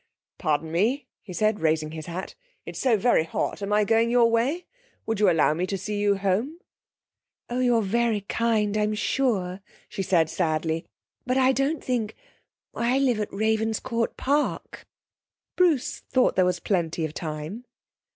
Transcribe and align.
'Pardon 0.39 0.71
me,' 0.71 1.05
he 1.21 1.31
said, 1.31 1.59
raising 1.59 1.91
his 1.91 2.07
hat. 2.07 2.33
'It's 2.65 2.79
so 2.79 2.97
very 2.97 3.23
hot 3.23 3.61
am 3.61 3.71
I 3.71 3.83
going 3.83 4.09
your 4.09 4.31
way? 4.31 4.65
Would 5.05 5.19
you 5.19 5.29
allow 5.29 5.53
me 5.53 5.67
to 5.67 5.77
see 5.77 5.99
you 5.99 6.15
home?' 6.17 6.57
'Oh, 7.51 7.59
you're 7.59 7.83
very 7.83 8.21
kind, 8.21 8.75
I'm 8.77 8.95
sure,' 8.95 9.61
she 9.87 10.01
said 10.01 10.27
sadly. 10.27 10.87
'But 11.27 11.37
I 11.37 11.51
don't 11.51 11.83
think 11.83 12.15
I 12.73 12.97
live 12.97 13.19
at 13.19 13.29
Ravenscourt 13.31 14.17
Park.' 14.17 14.87
Bruce 15.55 15.99
thought 15.99 16.35
there 16.35 16.45
was 16.45 16.59
plenty 16.59 17.05
of 17.05 17.13
time. 17.13 17.65